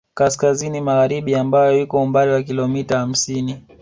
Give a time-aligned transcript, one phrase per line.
[0.17, 3.57] Kaskazini magharibi ambayo iko umbali wa kilomita hamsini